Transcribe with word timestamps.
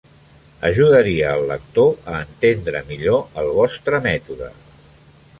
Ajudaria 0.67 1.25
al 1.33 1.43
lector 1.51 1.91
a 2.13 2.15
entendre 2.27 2.81
millor 2.87 3.21
el 3.43 3.51
vostre 3.61 4.01
mètode. 4.07 4.49